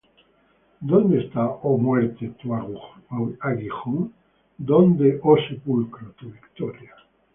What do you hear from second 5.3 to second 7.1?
sepulcro, tu victoria?